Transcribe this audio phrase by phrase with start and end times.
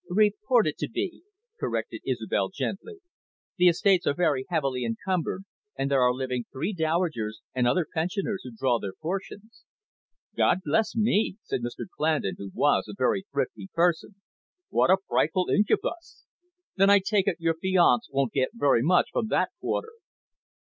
[0.09, 1.21] "Reported to be,"
[1.59, 3.01] corrected Isobel gently.
[3.57, 5.43] "The estates are very heavily encumbered,
[5.77, 9.63] and there are living three dowagers, and other pensioners who draw their portions."
[10.35, 14.15] "God bless me," said Mr Clandon, who was a very thrifty person.
[14.69, 16.25] "What a frightful incubus!
[16.75, 19.91] Then I take it your fiance won't get very much from that quarter?"